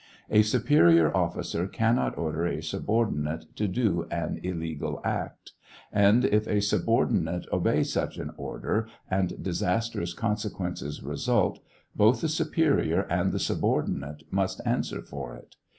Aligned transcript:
A 0.31 0.41
superior 0.41 1.15
officer 1.15 1.67
cannot 1.67 2.17
order 2.17 2.43
a 2.47 2.63
subordinate 2.63 3.55
to 3.55 3.67
do 3.67 4.07
an 4.09 4.39
illegal 4.41 4.99
act, 5.03 5.51
and 5.91 6.25
if 6.25 6.47
a 6.47 6.59
sub 6.59 6.89
ordinate 6.89 7.45
obey 7.53 7.83
such 7.83 8.17
an 8.17 8.31
order 8.35 8.87
and 9.11 9.43
disastrous 9.43 10.15
consequences 10.15 11.03
result, 11.03 11.59
both 11.95 12.21
the 12.21 12.29
superior 12.29 13.01
and 13.11 13.31
the 13.31 13.37
subordinate 13.37 14.23
must 14.31 14.59
answer 14.65 15.03
for 15.03 15.35
it. 15.35 15.55